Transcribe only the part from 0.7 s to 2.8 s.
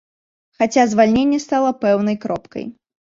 звальненне стала пэўнай кропкай.